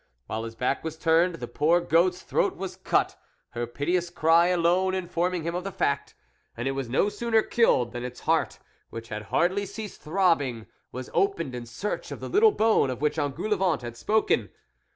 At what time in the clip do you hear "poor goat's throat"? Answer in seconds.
1.47-2.55